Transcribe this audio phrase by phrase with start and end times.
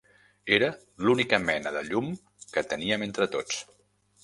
[0.55, 0.69] Era
[1.07, 2.09] l'única mena de llum
[2.57, 3.63] que teníem entre tots